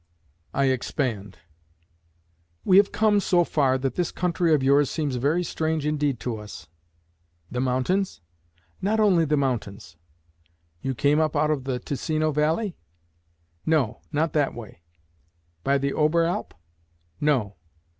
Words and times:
I 0.51 0.65
expand. 0.65 1.37
"We 2.65 2.77
have 2.77 2.91
come 2.91 3.19
so 3.19 3.43
far 3.43 3.77
that 3.77 3.93
this 3.93 4.11
country 4.11 4.51
of 4.51 4.63
yours 4.63 4.89
seems 4.89 5.17
very 5.17 5.43
strange 5.43 5.85
indeed 5.85 6.19
to 6.21 6.37
us." 6.37 6.67
"The 7.51 7.61
mountains?" 7.61 8.19
"Not 8.81 8.99
only 8.99 9.25
the 9.25 9.37
mountains." 9.37 9.97
"You 10.81 10.95
came 10.95 11.19
up 11.19 11.35
out 11.35 11.51
of 11.51 11.65
the 11.65 11.77
Ticino 11.79 12.31
valley?" 12.33 12.79
"No 13.63 14.01
not 14.11 14.33
that 14.33 14.55
way." 14.55 14.81
"By 15.63 15.77
the 15.77 15.91
Oberalp?" 15.93 16.53
"No." 17.19 17.57